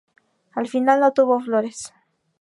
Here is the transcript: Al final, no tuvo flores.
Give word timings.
Al 0.55 0.67
final, 0.67 0.99
no 1.01 1.13
tuvo 1.13 1.39
flores. 1.39 1.93